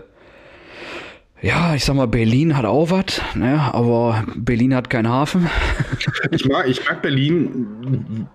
[1.43, 5.49] ja, ich sag mal, Berlin hat auch was, ne, aber Berlin hat keinen Hafen.
[6.31, 8.27] Ich mag, ich mag Berlin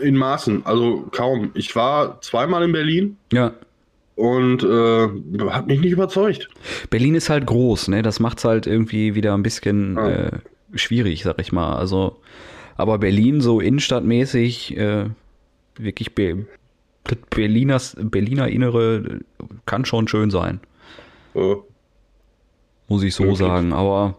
[0.00, 1.50] in Maßen, also kaum.
[1.54, 3.52] Ich war zweimal in Berlin Ja,
[4.16, 5.08] und äh,
[5.50, 6.48] hat mich nicht überzeugt.
[6.90, 10.08] Berlin ist halt groß, ne, das macht's halt irgendwie wieder ein bisschen Ja.
[10.08, 10.30] äh,
[10.74, 11.76] schwierig, sag ich mal.
[11.76, 12.16] Also,
[12.76, 15.06] aber Berlin so innenstadtmäßig, äh,
[15.76, 16.46] wirklich Be
[17.30, 19.20] Berliners, Berliner Innere
[19.66, 20.60] kann schon schön sein.
[21.34, 21.62] Oh.
[22.88, 23.36] Muss ich so Okay.
[23.36, 23.72] sagen.
[23.72, 24.16] Aber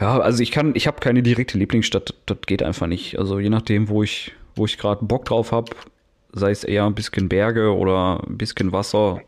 [0.00, 3.18] ja, also ich kann, ich habe keine direkte Lieblingsstadt, das geht einfach nicht.
[3.18, 5.70] Also je nachdem, wo ich, wo ich gerade Bock drauf habe,
[6.32, 9.20] sei es eher ein bisschen Berge oder ein bisschen Wasser,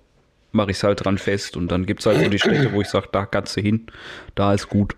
[0.52, 1.56] mache ich es halt dran fest.
[1.56, 3.86] Und dann gibt es halt so die Städte, wo ich sage, da kannst du hin,
[4.34, 4.96] da ist gut.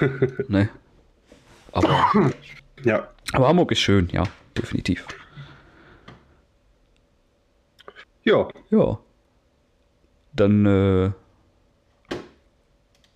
[0.48, 0.68] ne?
[1.72, 2.32] Aber,
[2.84, 3.08] Ja.
[3.32, 4.24] aber Hamburg ist schön, ja,
[4.56, 5.06] definitiv.
[8.24, 8.48] Ja.
[8.70, 8.98] Ja.
[10.32, 11.10] Dann äh,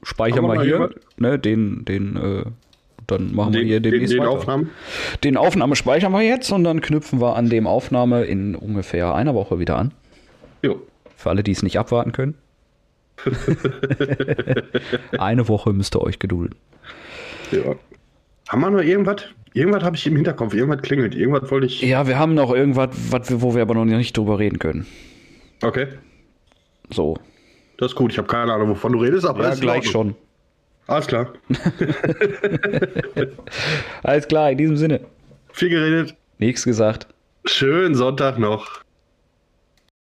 [0.03, 0.95] speichern wir wir hier jemand?
[1.19, 2.45] ne, den, den, äh,
[3.07, 4.31] dann machen wir Den, hier den, demnächst den weiter.
[4.31, 4.71] Aufnahmen.
[5.25, 9.35] Den Aufnahme speichern wir jetzt und dann knüpfen wir an dem Aufnahme in ungefähr einer
[9.35, 9.93] Woche wieder an.
[10.63, 10.81] Jo.
[11.17, 12.35] Für alle, die es nicht abwarten können.
[15.19, 16.57] Eine Woche müsst ihr euch gedulden.
[17.53, 17.75] Ja.
[18.49, 19.23] Haben wir noch irgendwas?
[19.53, 20.55] Irgendwas habe ich im Hinterkopf.
[20.55, 21.15] Irgendwas klingelt.
[21.15, 21.81] Irgendwas wollte ich.
[21.83, 24.87] Ja, wir haben noch irgendwas, was wir, wo wir aber noch nicht drüber reden können.
[25.63, 25.89] Okay.
[26.91, 27.17] So.
[27.79, 28.13] Das ist gut.
[28.13, 30.15] Ich habe keine Ahnung, wovon du redest, aber Ja, gleich schon.
[30.87, 31.33] Alles klar.
[34.03, 35.01] Alles klar, in diesem Sinne.
[35.53, 36.17] Viel geredet.
[36.39, 37.07] Nichts gesagt.
[37.45, 38.81] Schönen Sonntag noch.